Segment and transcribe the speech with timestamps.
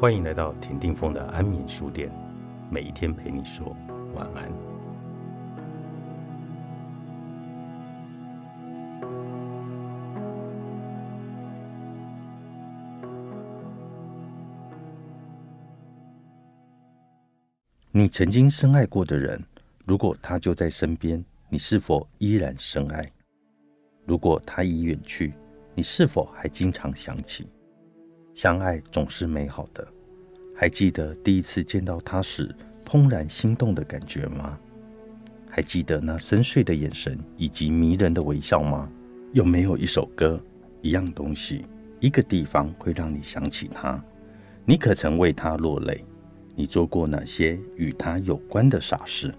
[0.00, 2.10] 欢迎来到田定峰的安眠书店，
[2.70, 3.76] 每一天陪你说
[4.14, 4.50] 晚安。
[17.92, 19.38] 你曾经深爱过的人，
[19.84, 23.04] 如果他就在身边，你是否依然深爱？
[24.06, 25.34] 如果他已远去，
[25.74, 27.46] 你是否还经常想起？
[28.40, 29.86] 相爱总是美好的，
[30.56, 32.48] 还记得第一次见到他时
[32.86, 34.58] 怦然心动的感觉吗？
[35.50, 38.88] 还记得那深邃的眼神以及迷人的微笑吗？
[39.34, 40.42] 有没有一首歌、
[40.80, 41.66] 一样东西、
[42.00, 44.02] 一个地方会让你想起他？
[44.64, 46.02] 你可曾为他落泪？
[46.56, 49.34] 你做过哪些与他有关的傻事？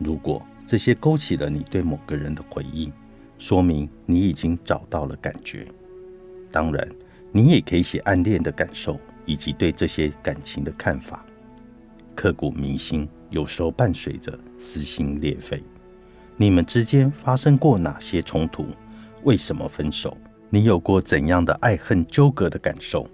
[0.00, 2.92] 如果这些勾起了你对某个人的回忆，
[3.38, 5.64] 说明你已经找到了感觉。
[6.50, 6.88] 当然。
[7.32, 11.24] 你也可以写暗恋的感受，以及对这些感情的看法。
[12.14, 15.62] 刻骨铭心，有时候伴随着撕心裂肺。
[16.36, 18.66] 你们之间发生过哪些冲突？
[19.22, 20.16] 为什么分手？
[20.48, 23.08] 你有过怎样的爱恨纠葛的感受？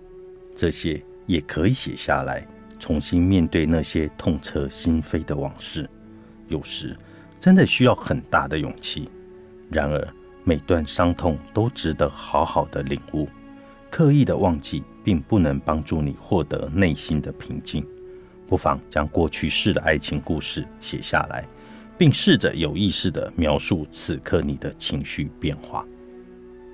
[0.55, 2.47] 这些也可以写下来，
[2.79, 5.89] 重新面对那些痛彻心扉的往事。
[6.49, 6.97] 有时
[7.41, 9.11] 真的需要很大的勇气。
[9.71, 10.07] 然而，
[10.45, 13.27] 每段伤痛都值得好好的领悟。
[13.93, 17.87] 刻意的忘记，并不能帮助你获得内心的平静。
[18.47, 21.47] 不妨将过去式的爱情故事写下来，
[21.99, 25.87] 并试着有意识的描述此刻你的情绪变化。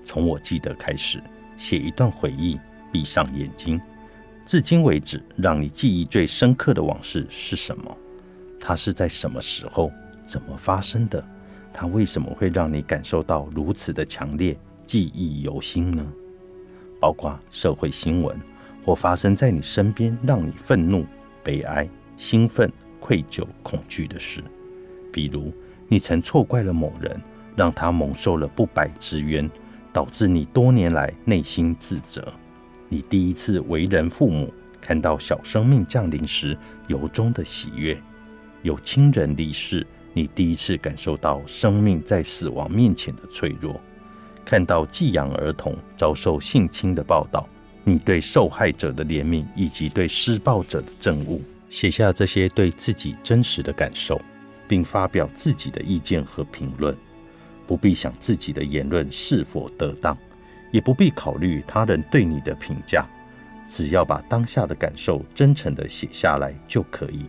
[0.05, 1.21] 从我记得开始，
[1.57, 2.57] 写一段回忆。
[2.91, 3.79] 闭上眼睛，
[4.47, 7.95] 至今为止让你记忆最深刻的往事是什么？
[8.59, 9.93] 它是在什么时候、
[10.25, 11.23] 怎么发生的？
[11.71, 16.07] 它为什么会让你感受到如此的强烈、记忆犹新呢？
[17.01, 18.37] 包括社会新闻
[18.85, 21.05] 或发生在你身边让你愤怒、
[21.43, 24.43] 悲哀、兴奋、愧疚、恐惧的事，
[25.13, 25.53] 比如
[25.89, 27.21] 你曾错怪了某人，
[27.57, 29.49] 让他蒙受了不白之冤，
[29.93, 32.23] 导致你多年来内心自责；
[32.89, 36.57] 你第一次为人父母，看到小生命降临时
[36.87, 37.97] 由衷的喜悦；
[38.63, 43.81] 有亲人离世，你第一次感受到生命在死亡面前的脆弱。
[44.49, 47.47] 看到寄养儿童遭受性侵的报道，
[47.85, 51.39] 你对受害者的怜悯以及对施暴者的憎恶，
[51.69, 54.19] 写下这些对自己真实的感受，
[54.67, 56.97] 并发表自己的意见和评论。
[57.67, 60.17] 不必想自己的言论是否得当，
[60.71, 63.07] 也不必考虑他人对你的评价，
[63.69, 67.27] 只要把当下的感受真诚地写下来就可以。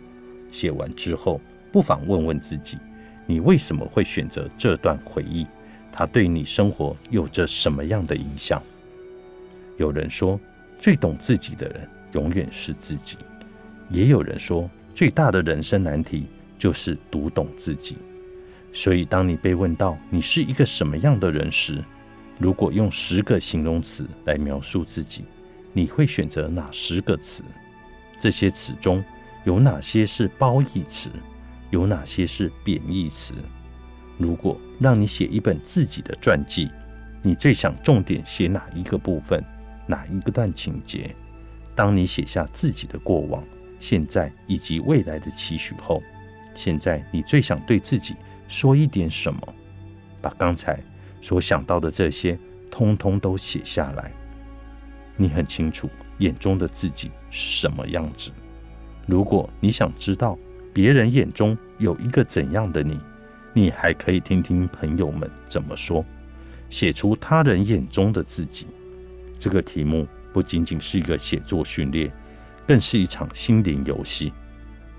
[0.49, 2.77] 写完之后，不妨问问自己：
[3.25, 5.45] 你为什么会选择这段回忆？
[5.91, 8.61] 它对你生活有着什么样的影响？
[9.77, 10.39] 有人说，
[10.77, 13.17] 最懂自己的人永远是自己；
[13.89, 16.25] 也有人说，最大的人生难题
[16.57, 17.97] 就是读懂自己。
[18.71, 21.83] 所以，当你被问到你是一个什么样的人时，
[22.39, 25.25] 如果用十个形容词来描述自己，
[25.73, 27.43] 你会选择哪十个词？
[28.19, 29.03] 这些词中
[29.43, 31.09] 有哪些是褒义词？
[31.71, 33.33] 有哪些是贬义词？
[34.19, 36.69] 如果让你写一本自己的传记，
[37.23, 39.41] 你最想重点写哪一个部分，
[39.87, 41.15] 哪一个段情节？
[41.73, 43.41] 当你写下自己的过往、
[43.79, 46.03] 现在以及未来的期许后，
[46.53, 48.13] 现在你最想对自己
[48.49, 49.41] 说一点什么？
[50.21, 50.77] 把刚才
[51.21, 52.37] 所想到的这些，
[52.69, 54.11] 通通都写下来。
[55.15, 58.31] 你很清楚眼中的自己是什么样子。
[59.07, 60.37] 如果你想知道
[60.73, 62.99] 别人眼中有一个怎样的你，
[63.53, 66.05] 你还可以听听朋友们怎么说，
[66.69, 68.67] 写出他人眼中的自己。
[69.37, 72.11] 这个题目不仅仅是一个写作训练，
[72.67, 74.31] 更是一场心灵游戏。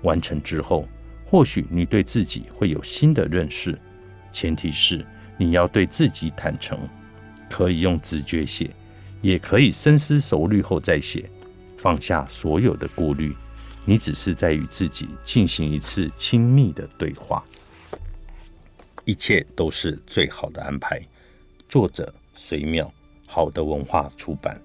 [0.01, 0.87] 完成之后，
[1.25, 3.77] 或许你对自己会有新的认识。
[4.31, 5.05] 前提是
[5.37, 6.77] 你要对自己坦诚。
[7.49, 8.71] 可以用直觉写，
[9.21, 11.29] 也可以深思熟虑后再写。
[11.77, 13.35] 放下所有的顾虑，
[13.83, 17.43] 你只是在与自己进行一次亲密的对话。
[19.05, 21.01] 一切都是最好的安排。
[21.67, 22.91] 作者：隋妙，
[23.25, 24.61] 好的文化出版。